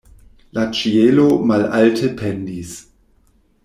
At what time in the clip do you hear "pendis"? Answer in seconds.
2.25-2.77